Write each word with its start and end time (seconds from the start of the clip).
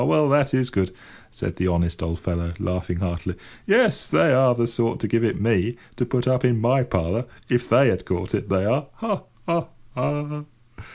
Well, 0.03 0.27
that 0.29 0.51
is 0.55 0.71
good," 0.71 0.91
said 1.29 1.57
the 1.57 1.67
honest 1.67 2.01
old 2.01 2.17
fellow, 2.19 2.53
laughing 2.57 3.01
heartily. 3.01 3.35
"Yes, 3.67 4.07
they 4.07 4.33
are 4.33 4.55
the 4.55 4.65
sort 4.65 4.99
to 5.01 5.07
give 5.07 5.23
it 5.23 5.39
me, 5.39 5.77
to 5.95 6.07
put 6.07 6.27
up 6.27 6.43
in 6.43 6.59
my 6.59 6.81
parlour, 6.81 7.25
if 7.49 7.69
they 7.69 7.89
had 7.89 8.03
caught 8.03 8.33
it, 8.33 8.49
they 8.49 8.65
are! 8.65 8.87
Ha! 8.93 9.23
ha! 9.45 9.67
ha!" 9.93 10.45